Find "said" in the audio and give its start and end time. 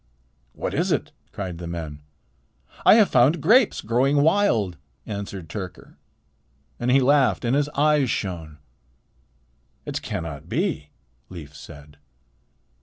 11.55-11.97